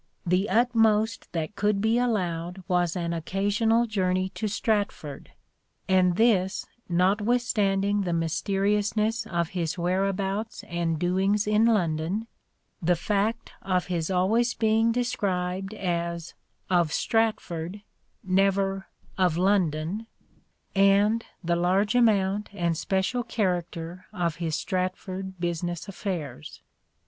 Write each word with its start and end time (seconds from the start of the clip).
The 0.25 0.49
utmost 0.49 1.31
that 1.31 1.55
could 1.55 1.79
be 1.79 1.99
allowed 1.99 2.63
was 2.67 2.95
an 2.95 3.13
occasional 3.13 3.85
journey 3.85 4.29
to 4.29 4.47
Stratford; 4.47 5.29
and 5.87 6.15
this 6.15 6.65
notwithstanding 6.89 8.01
the 8.01 8.11
mysteriousness 8.11 9.27
of 9.27 9.49
his 9.49 9.77
where 9.77 10.07
abouts 10.07 10.63
and 10.63 10.97
doings 10.97 11.45
in 11.45 11.65
London, 11.67 12.25
the 12.81 12.95
fact 12.95 13.51
of 13.61 13.85
his 13.93 14.09
always 14.09 14.55
being 14.55 14.91
described 14.91 15.75
as" 15.75 16.33
of 16.71 16.91
Stratford," 16.91 17.83
never" 18.23 18.87
of 19.19 19.37
London," 19.37 20.07
64" 20.73 20.73
SHAKESPEARE" 20.73 20.73
IDENTIFIED 20.75 21.01
and 21.01 21.25
the 21.47 21.55
large 21.55 21.93
amount 21.93 22.49
and 22.53 22.75
special 22.75 23.21
character 23.23 24.07
of 24.11 24.37
his 24.37 24.55
Stratford 24.55 25.39
business 25.39 25.87
affairs. 25.87 26.63